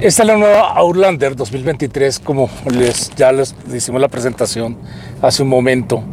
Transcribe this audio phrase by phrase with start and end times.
[0.00, 4.76] Esta es la nueva Outlander 2023, como les, ya les hicimos la presentación
[5.20, 6.04] hace un momento.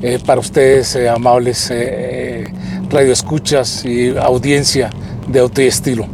[0.00, 2.44] Eh, para ustedes, eh, amables eh,
[2.88, 4.90] radioescuchas y audiencia
[5.26, 6.06] de auto y estilo.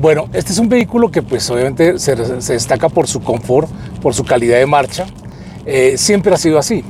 [0.00, 3.70] Bueno, este es un vehículo que pues obviamente se, se destaca por su confort,
[4.02, 5.06] por su calidad de marcha.
[5.94, 6.84] siempre ha sido así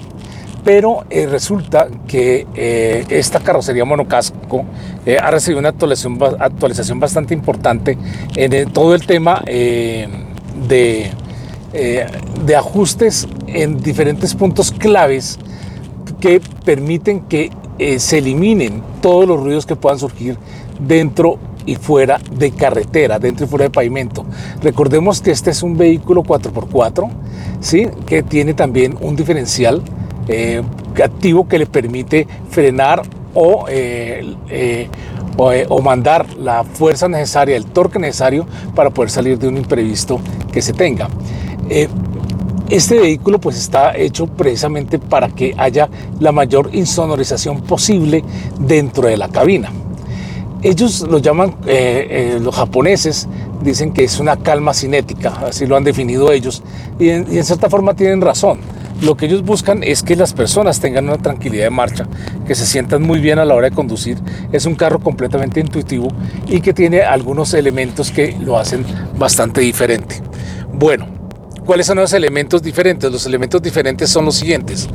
[0.65, 4.65] pero eh, resulta que eh, esta carrocería monocasco
[5.05, 7.99] eh, ha recibido una actualización, actualización bastante importante
[8.35, 10.09] en todo el tema de,
[11.73, 15.39] de ajustes en diferentes puntos claves
[16.19, 17.51] que permiten que
[17.99, 20.39] se eliminen todos los ruidos que puedan surgir
[20.79, 24.25] dentro y fuera de carretera, dentro y fuera de pavimento.
[24.63, 27.11] Recordemos que este es un vehículo 4x4,
[27.61, 27.89] ¿sí?
[28.07, 29.83] que tiene también un diferencial
[30.29, 30.63] eh,
[31.03, 33.03] activo que le permite frenar
[33.35, 34.89] o, eh, eh,
[35.37, 40.21] o, mandar la fuerza necesaria, el torque necesario para poder salir de un imprevisto
[40.53, 41.09] que se tenga.
[42.71, 45.89] este vehículo pues está hecho precisamente para que haya
[46.21, 48.25] la mayor insonorización posible
[48.61, 49.71] dentro de la cabina.
[50.63, 51.57] Ellos lo llaman,
[52.41, 53.29] los japoneses
[53.63, 56.63] dicen que es una calma cinética, así lo han definido ellos,
[56.99, 58.59] y en cierta forma tienen razón
[59.03, 62.07] lo que ellos buscan es que las personas tengan una tranquilidad de marcha,
[62.47, 64.19] que se sientan muy bien a la hora de conducir.
[64.53, 66.09] Es un carro completamente intuitivo
[66.47, 68.85] y que tiene algunos elementos que lo hacen
[69.19, 70.21] bastante diferente.
[70.73, 71.07] Bueno,
[71.67, 73.11] ¿cuáles son los elementos diferentes?
[73.11, 74.89] Los elementos diferentes son los siguientes.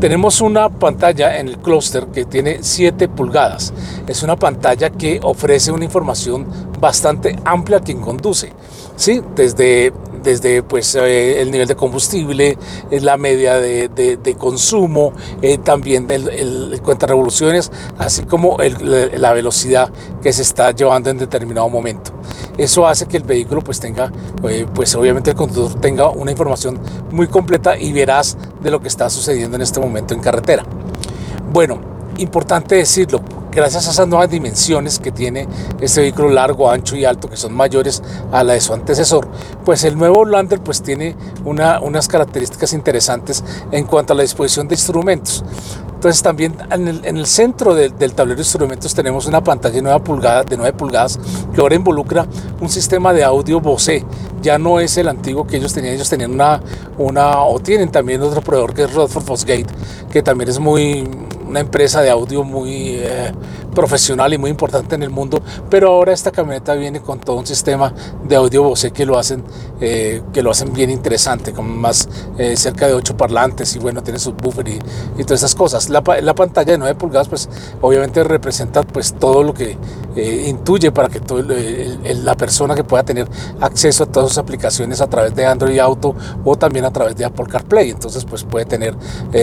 [0.00, 3.72] Tenemos una pantalla en el clúster que tiene 7 pulgadas.
[4.06, 6.46] Es una pantalla que ofrece una información
[6.80, 8.52] bastante amplia a quien conduce.
[8.96, 9.22] ¿sí?
[9.34, 9.92] Desde
[10.24, 12.58] desde pues, eh, el nivel de combustible,
[12.90, 19.90] eh, la media de, consumo, eh, también el, el, cuenta revoluciones, así como la velocidad
[20.22, 22.10] que se está llevando en determinado momento.
[22.58, 24.10] Eso hace que el vehículo pues tenga,
[24.74, 26.80] pues obviamente el conductor tenga una información
[27.10, 30.64] muy completa y veraz de lo que está sucediendo en este momento en carretera.
[31.52, 31.80] Bueno,
[32.16, 33.22] importante decirlo,
[33.54, 35.48] gracias a esas nuevas dimensiones que tiene
[35.80, 39.28] este vehículo largo, ancho y alto, que son mayores a la de su antecesor,
[39.64, 44.68] pues el nuevo Lander pues tiene una, unas características interesantes en cuanto a la disposición
[44.68, 45.44] de instrumentos.
[46.04, 50.44] Entonces también en el, centro del tablero de instrumentos tenemos una pantalla de 9, pulgadas,
[50.44, 51.18] de 9 pulgadas
[51.54, 52.26] que ahora involucra
[52.60, 54.04] un sistema de audio Bose.
[54.42, 58.42] Ya no es el antiguo que ellos tenían, ellos tenían una, o tienen también otro
[58.42, 59.66] proveedor que es Rodford Fosgate,
[60.12, 61.08] que también es muy,
[61.54, 63.30] una empresa de audio muy eh,
[63.74, 67.46] profesional y muy importante en el mundo, pero ahora esta camioneta viene con todo un
[67.46, 67.92] sistema
[68.26, 69.44] de audio Bose que lo hacen,
[69.80, 72.08] eh, que lo hacen bien interesante, con más
[72.38, 74.78] eh, cerca de 8 parlantes y bueno, tiene sus buffer y,
[75.18, 75.90] y todas esas cosas.
[75.90, 77.48] La, la, pantalla de 9 pulgadas pues
[77.80, 79.76] obviamente representa pues todo lo que
[80.46, 81.20] intuye para que
[82.22, 83.28] la persona que pueda tener
[83.60, 86.14] acceso a todas sus aplicaciones a través de Android Auto
[86.44, 88.94] o también a través de Apple CarPlay, entonces pues puede tener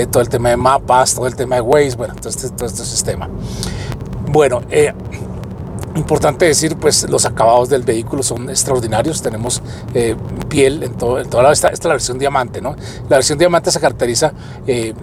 [0.09, 2.85] todo el tema de mapas, todo el tema de Waze, bueno, todo este, todo este
[2.85, 3.29] sistema.
[4.31, 4.93] Bueno, eh,
[5.93, 9.21] Importante decir, pues los acabados del vehículo son extraordinarios.
[9.21, 9.61] Tenemos
[9.93, 10.15] eh,
[10.47, 12.77] piel en, toda la, esta, esta la versión diamante, ¿no?
[13.09, 14.31] La versión diamante se caracteriza
[14.65, 14.93] eh,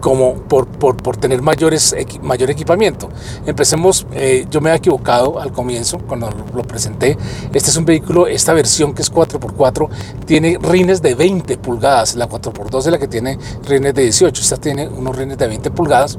[0.00, 3.10] como por, por, por, tener mayores, mayor equipamiento.
[3.44, 4.06] Empecemos,
[4.50, 7.18] yo me he equivocado al comienzo cuando lo presenté.
[7.52, 9.88] Este es un vehículo, esta versión que es 4x4,
[10.24, 12.14] tiene rines de 20 pulgadas.
[12.16, 13.38] La 4x2 es la que tiene
[13.68, 14.40] rines de 18.
[14.40, 16.18] Esta tiene unos rines de 20 pulgadas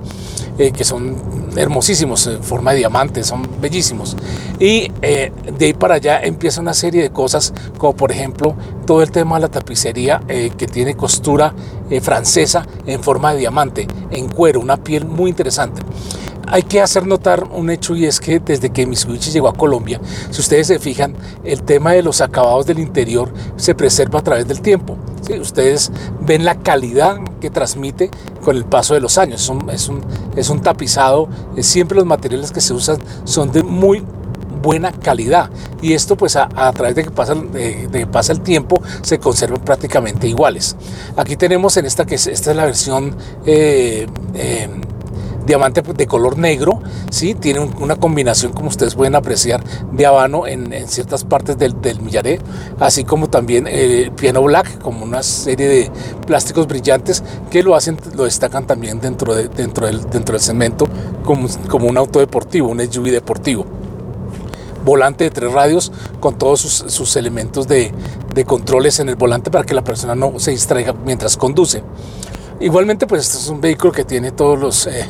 [0.57, 1.16] eh, que son
[1.55, 4.16] hermosísimos, en forma de diamante, son bellísimos.
[4.59, 8.55] Y eh, de ahí para allá empieza una serie de cosas, como por ejemplo
[8.85, 11.53] todo el tema de la tapicería que tiene costura
[12.01, 15.81] francesa en forma de diamante en cuero, una piel muy interesante.
[16.47, 19.99] Hay que hacer notar un hecho y es que desde que Mitsubishi llegó a Colombia,
[20.29, 24.47] si ustedes se fijan, el tema de los acabados del interior se preserva a través
[24.47, 24.95] del tiempo.
[25.34, 25.91] Ustedes
[26.22, 28.09] ven la calidad que transmite
[28.44, 29.41] con el paso de los años.
[29.44, 30.02] Es un, es un,
[30.36, 31.28] es un tapizado,
[31.59, 34.03] siempre los materiales que se usan son de muy
[34.66, 39.19] buena calidad y esto pues a, través de que pasa, de, pasa el tiempo se
[39.19, 40.75] conservan prácticamente iguales.
[41.16, 44.69] Aquí tenemos en esta que es, esta es la versión eh, eh,
[45.45, 47.36] diamante de color negro, ¿sí?
[47.36, 52.39] tiene una combinación como ustedes pueden apreciar de habano en, ciertas partes del, millaré,
[52.80, 55.92] así como también el piano black como una serie de
[56.25, 60.88] plásticos brillantes que lo hacen, lo destacan también dentro, de, dentro, del, dentro del cemento
[61.24, 63.65] como, como un auto deportivo, un SUV deportivo
[64.86, 67.92] volante de tres radios con todos sus, elementos de,
[68.45, 71.83] controles en el volante para que la persona no se distraiga mientras conduce.
[72.59, 75.07] Igualmente, pues este es un vehículo que tiene todos los, eh, eh,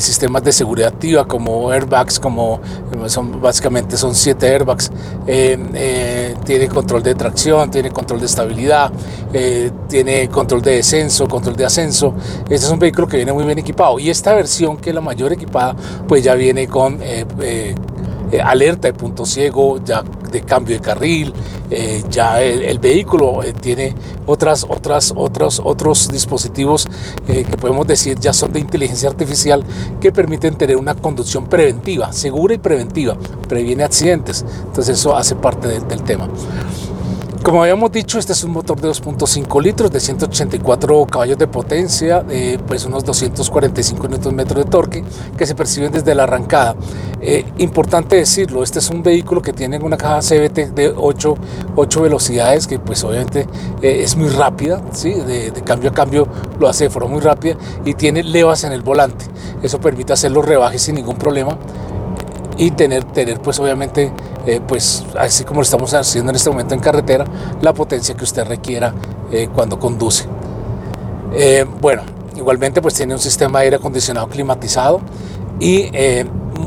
[0.00, 2.60] sistemas de seguridad activa como airbags, como
[3.06, 4.90] son, básicamente son siete airbags,
[5.26, 8.92] tiene control de tracción, tiene control de estabilidad,
[9.88, 12.14] tiene control de descenso, control de ascenso.
[12.44, 15.00] Este es un vehículo que viene muy bien equipado y esta versión que es la
[15.00, 15.74] mayor equipada
[16.06, 16.98] pues ya viene con
[18.42, 21.34] alerta de punto ciego, ya de cambio de carril,
[21.74, 23.94] eh, ya el, vehículo eh, tiene
[24.26, 26.86] otras, otras, otros, otros dispositivos
[27.28, 29.64] eh, que podemos decir ya son de inteligencia artificial
[30.00, 33.16] que permiten tener una conducción preventiva, segura y preventiva,
[33.48, 34.44] previene accidentes.
[34.66, 36.28] Entonces eso hace parte del tema.
[37.42, 42.24] Como habíamos dicho, este es un motor de 2.5 litros de 184 caballos de potencia,
[42.68, 45.02] pues unos 245 Nm de torque
[45.36, 46.76] que se perciben desde la arrancada.
[47.20, 51.34] Eh, importante decirlo, este es un vehículo que tiene una caja CVT de 8,
[51.74, 53.48] 8 velocidades, que pues obviamente
[53.82, 55.12] eh, es muy rápida, ¿sí?
[55.12, 56.28] De, de, cambio a cambio
[56.60, 59.24] lo hace de forma muy rápida y tiene levas en el volante.
[59.64, 61.58] Eso permite hacer los rebajes sin ningún problema
[62.56, 64.12] y tener, tener pues obviamente,
[64.46, 67.24] eh, pues así como lo estamos haciendo en este momento en carretera,
[67.60, 68.92] la potencia que usted requiera
[69.30, 70.24] eh, cuando conduce.
[71.32, 72.02] Eh, bueno,
[72.36, 75.00] igualmente pues tiene un sistema de aire acondicionado climatizado
[75.60, 75.90] y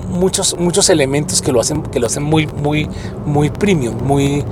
[0.10, 2.90] muchos, muchos elementos que lo hacen, que lo hacen muy, muy,
[3.26, 4.46] muy premium, muy,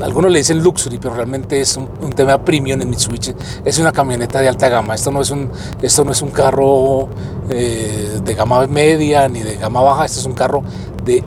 [0.00, 3.34] algunos le dicen luxury, pero realmente es un, tema premium en Mitsubishi.
[3.62, 4.94] Es una camioneta de alta gama.
[4.94, 5.50] Esto no es un,
[5.82, 7.10] esto no es un carro
[7.46, 10.06] de gama media ni de gama baja.
[10.06, 10.62] Esto es un carro
[11.04, 11.22] de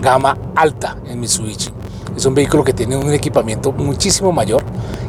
[0.00, 1.70] gama alta en Mitsubishi.
[2.16, 4.62] Es un vehículo que tiene un equipamiento muchísimo mayor.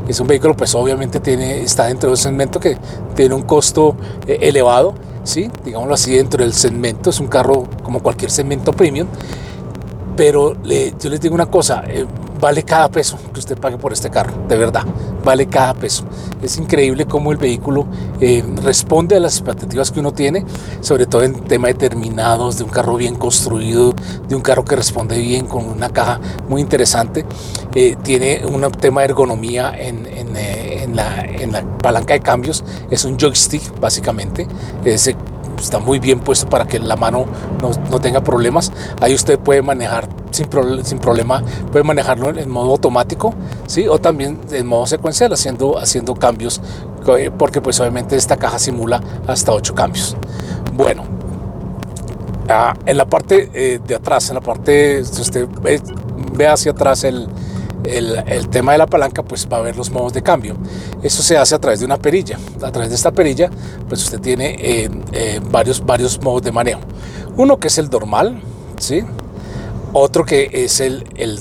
[0.07, 2.77] Es un vehículo, pues obviamente tiene, está dentro de un segmento que
[3.15, 3.95] tiene un costo
[4.27, 4.93] eh, elevado
[5.23, 5.49] ¿sí?
[5.63, 7.09] digámoslo así, dentro del segmento.
[7.09, 9.07] Es un carro como cualquier segmento premium.
[10.15, 12.05] Pero yo les digo una cosa, eh,
[12.41, 14.83] vale cada peso que usted pague por este carro, de verdad,
[15.23, 16.03] vale cada peso.
[16.41, 17.85] Es increíble cómo el vehículo
[18.19, 20.43] eh, responde a las expectativas que uno tiene,
[20.81, 23.93] sobre todo en tema de terminados, de un carro bien construido,
[24.27, 27.25] de un carro que responde bien con una caja muy interesante.
[27.75, 30.03] Eh, tiene un tema de ergonomía en,
[30.95, 34.47] la, en, la, palanca de cambios, es un joystick básicamente,
[34.83, 37.25] está muy bien puesto para que la mano
[37.61, 38.71] no, no tenga problemas.
[38.99, 40.47] Ahí usted puede manejar sin,
[40.83, 43.33] sin, problema, puede manejarlo en modo automático,
[43.67, 43.87] ¿sí?
[43.87, 46.61] o también en modo secuencial, haciendo, haciendo cambios,
[47.17, 50.15] eh, porque pues obviamente esta caja simula hasta 8 cambios.
[50.73, 51.03] Bueno,
[52.49, 55.47] ah, en la parte eh, de atrás, en la parte, si usted
[56.33, 57.27] ve hacia atrás el,
[57.83, 60.55] el, tema de la palanca, pues va a ver los modos de cambio.
[61.01, 62.37] Eso se hace a través de una perilla.
[62.61, 63.49] A través de esta perilla,
[63.87, 66.81] pues usted tiene eh, varios, varios modos de manejo.
[67.37, 68.41] Uno que es el normal,
[68.77, 69.03] ¿sí?
[69.93, 71.39] Otro que es el, el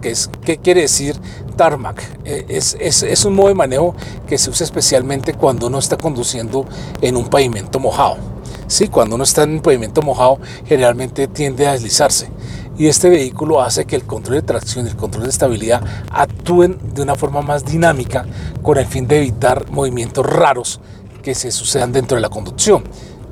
[0.00, 1.16] que es, ¿qué quiere decir
[1.56, 2.02] tarmac?
[2.24, 3.94] Eh, es, es, es un modo de manejo
[4.26, 6.66] que se usa especialmente cuando uno está conduciendo
[7.00, 8.16] en un pavimento mojado.
[8.66, 12.28] Sí, cuando uno está en un pavimento mojado, generalmente tiende a deslizarse
[12.76, 16.78] y este vehículo hace que el control de tracción y el control de estabilidad actúen
[16.94, 18.26] de una forma más dinámica
[18.62, 20.80] con el fin de evitar movimientos raros
[21.22, 22.84] que se sucedan dentro de la conducción.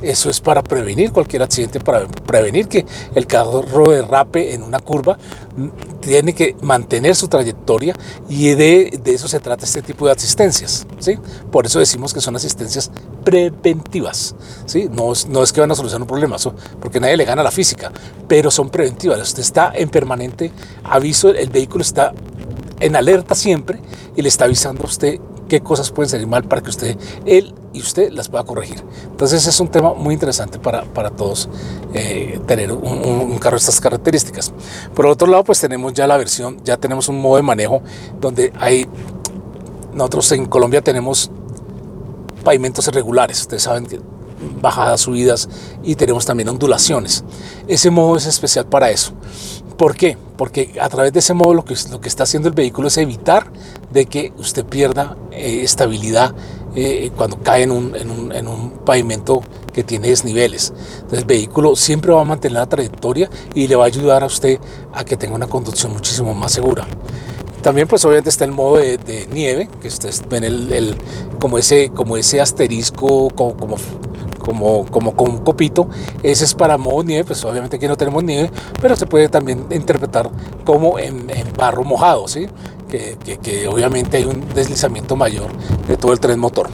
[0.03, 2.85] Eso es para prevenir cualquier accidente, para prevenir que
[3.15, 5.17] el carro derrape en una curva.
[6.01, 7.95] Tiene que mantener su trayectoria
[8.29, 10.87] y de, eso se trata este tipo de asistencias.
[10.99, 11.19] ¿sí?
[11.51, 12.91] Por eso decimos que son asistencias
[13.25, 14.35] preventivas.
[14.67, 14.89] ¿sí?
[14.91, 16.37] No, no es que van a solucionar un problema,
[16.81, 17.93] porque nadie le gana la física,
[18.27, 19.21] pero son preventivas.
[19.21, 20.51] Usted está en permanente
[20.83, 22.13] aviso, el vehículo está
[22.81, 23.79] en alerta siempre
[24.17, 26.97] y le está avisando a usted qué cosas pueden salir mal para que usted,
[27.27, 28.83] él y usted las pueda corregir.
[29.11, 31.49] Entonces es un tema muy interesante para, para todos
[31.95, 34.53] eh, tener un, carro de estas características.
[34.95, 37.83] Por otro lado, pues tenemos ya la versión, ya tenemos un modo de manejo
[38.21, 38.87] donde hay,
[39.93, 41.31] nosotros en Colombia tenemos
[42.45, 44.01] pavimentos irregulares, ustedes saben que
[44.61, 45.49] bajadas, subidas
[45.83, 47.25] y tenemos también ondulaciones.
[47.69, 49.13] Ese modo es especial para eso.
[49.77, 50.17] ¿Por qué?
[50.37, 52.99] Porque a través de ese modo lo que, lo que está haciendo el vehículo es
[52.99, 53.47] evitar
[53.93, 56.35] de que usted pierda eh, estabilidad
[56.75, 60.73] eh, cuando cae en un, en, un, en un, pavimento que tiene desniveles.
[60.95, 64.27] Entonces el vehículo siempre va a mantener la trayectoria y le va a ayudar a
[64.27, 64.59] usted
[64.93, 66.87] a que tenga una conducción muchísimo más segura.
[67.63, 70.97] También pues obviamente está el modo de, nieve, que ustedes ven el, el,
[71.39, 73.77] como, ese, como ese asterisco, como, como
[74.43, 75.89] como, como con un copito.
[76.23, 79.67] Ese es para modo nieve, pues obviamente aquí no tenemos nieve, pero se puede también
[79.71, 80.31] interpretar
[80.65, 82.49] como en, barro mojado, ¿sí?
[82.93, 85.51] Que, obviamente hay un deslizamiento mayor
[85.89, 86.69] de todo el tren motor.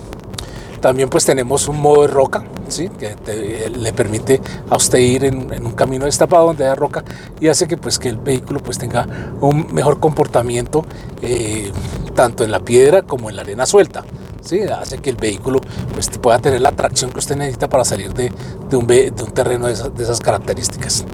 [0.81, 2.89] También pues tenemos un modo de roca, ¿sí?
[2.89, 3.17] que
[3.71, 7.05] le permite a usted ir en, un camino destapado donde hay roca
[7.41, 9.07] y hace que, pues, que el vehículo pues, tenga
[9.41, 10.85] un mejor comportamiento
[11.23, 11.73] eh,
[12.15, 14.05] tanto en la piedra como en la arena suelta.
[14.49, 14.61] ¿sí?
[14.63, 15.61] hace que el vehículo
[15.93, 18.33] pues, pueda tener la tracción que usted necesita para salir de,
[18.69, 21.05] de, un, de un, terreno de esas, de esas, características.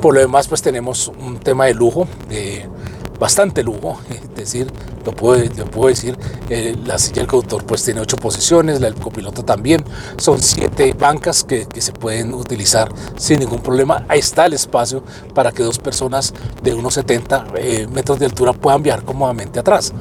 [0.00, 2.68] Por lo demás, pues tenemos un tema de lujo, de
[3.18, 4.70] bastante lujo, es decir,
[5.04, 6.16] lo puedo, lo puedo decir,
[6.48, 9.84] eh, la silla del conductor pues tiene ocho posiciones, la del copiloto también,
[10.16, 15.02] son siete bancas que, que, se pueden utilizar sin ningún problema, ahí está el espacio
[15.34, 19.92] para que dos personas de unos 70 eh, metros de altura puedan viajar cómodamente atrás.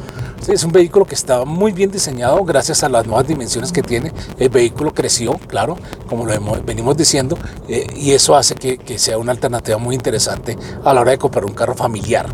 [0.48, 4.12] Es un vehículo que está muy bien diseñado gracias a las nuevas dimensiones que tiene,
[4.38, 5.78] el vehículo creció, claro,
[6.08, 7.38] como lo hemos, venimos diciendo,
[7.70, 11.18] eh, y eso hace que, que sea una alternativa muy interesante a la hora de
[11.18, 12.34] comprar un carro familiar.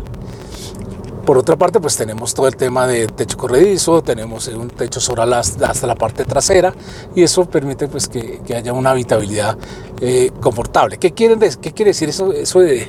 [1.30, 5.22] Por otra parte, pues tenemos todo el tema de techo corredizo, tenemos un techo sobre
[5.32, 6.74] hasta la parte trasera
[7.14, 9.56] y eso permite pues que, que haya una habitabilidad
[10.00, 10.98] eh, confortable.
[10.98, 12.88] ¿Qué, quieren, ¿Qué quiere decir eso, de,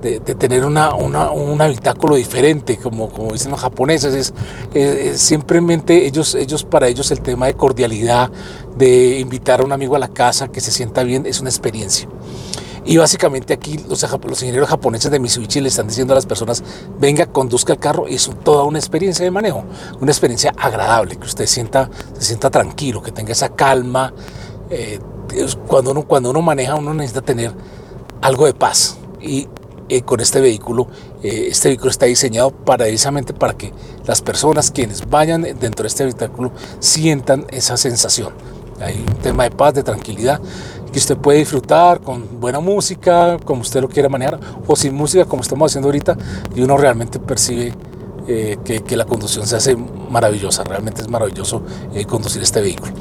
[0.00, 4.14] de tener una, una, un habitáculo diferente, como, como dicen los japoneses?
[4.14, 4.34] Es,
[4.72, 8.30] es, simplemente ellos, ellos, para ellos el tema de cordialidad,
[8.78, 12.08] de invitar a un amigo a la casa que se sienta bien, es una experiencia.
[12.84, 16.62] Y básicamente aquí los, ingenieros japoneses de Mitsubishi le están diciendo a las personas,
[16.98, 19.64] venga, conduzca el carro, y es toda una experiencia de manejo,
[20.00, 24.12] una experiencia agradable, que usted sienta, se sienta tranquilo, que tenga esa calma.
[24.70, 24.98] Eh,
[25.66, 27.52] cuando, uno, cuando uno maneja, uno necesita tener
[28.20, 28.96] algo de paz.
[29.20, 29.48] Y
[29.88, 30.86] eh, con este vehículo,
[31.22, 33.72] eh, este vehículo está diseñado para, precisamente para que
[34.06, 38.32] las personas quienes vayan dentro de este vehículo sientan esa sensación.
[38.80, 40.40] Hay un tema de paz, de tranquilidad
[40.92, 45.24] que usted puede disfrutar con buena música, como usted lo quiera manejar, o sin música,
[45.24, 46.16] como estamos haciendo ahorita,
[46.54, 47.74] y uno realmente percibe
[48.26, 51.62] eh, que, que, la conducción se hace maravillosa, realmente es maravilloso
[51.94, 52.92] eh, conducir este vehículo.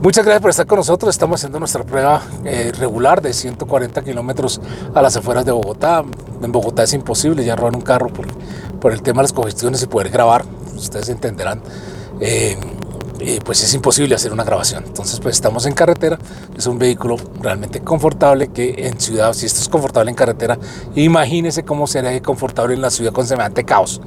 [0.00, 1.12] Muchas gracias por estar con nosotros.
[1.12, 4.60] Estamos haciendo nuestra prueba eh, regular de 140 kilómetros
[4.94, 6.04] a las afueras de Bogotá.
[6.40, 8.26] En Bogotá es imposible ya robar un carro por,
[8.78, 10.44] por el tema de las congestiones y poder grabar.
[10.76, 11.62] Ustedes entenderán.
[13.20, 14.84] Eh, pues es imposible hacer una grabación.
[14.86, 16.18] Entonces, pues estamos en carretera,
[16.56, 20.58] es un vehículo realmente confortable que en ciudad, si esto es confortable en carretera,
[20.94, 24.00] imagínese cómo sería confortable en la ciudad con semejante caos.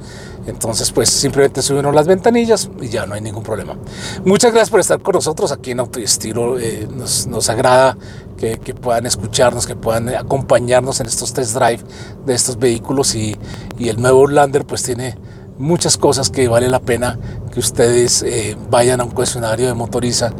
[0.46, 3.76] Entonces, pues simplemente subieron las ventanillas y ya no hay ningún problema.
[4.24, 6.58] Muchas gracias por estar con nosotros aquí en Autoestilo.
[6.58, 7.96] Eh, nos, nos, agrada
[8.36, 11.80] que, que, puedan escucharnos, que puedan acompañarnos en estos test drive
[12.26, 13.36] de estos vehículos y,
[13.78, 15.16] y el nuevo Lander pues tiene
[15.58, 17.18] muchas cosas que vale la pena
[17.52, 20.32] que ustedes eh, vayan a un cuestionario de motoriza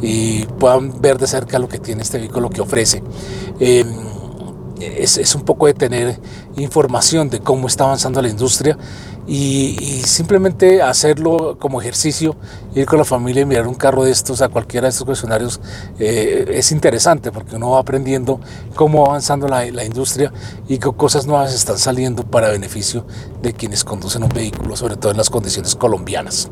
[0.00, 3.02] y puedan ver de cerca lo que tiene este vehículo que ofrece.
[3.58, 3.84] Eh,
[4.80, 6.18] es, es, un poco de tener
[6.56, 8.76] información de cómo está avanzando la industria
[9.26, 12.34] y, simplemente hacerlo como ejercicio,
[12.74, 15.60] ir con la familia y mirar un carro de estos a cualquiera de estos cuestionarios
[16.00, 18.40] eh, es interesante porque uno va aprendiendo
[18.74, 20.32] cómo va avanzando la, la, industria
[20.66, 23.04] y qué cosas nuevas están saliendo para beneficio
[23.40, 26.50] de quienes conducen un vehículo, sobre todo en las condiciones colombianas.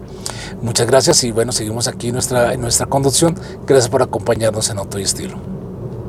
[0.63, 3.35] Muchas gracias y bueno, seguimos aquí nuestra, en nuestra conducción.
[3.67, 5.58] Gracias por acompañarnos en Auto y Estilo.